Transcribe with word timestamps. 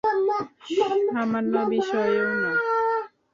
সামান্য 1.07 1.53
বিষয়েও 1.71 2.31
না। 2.43 2.51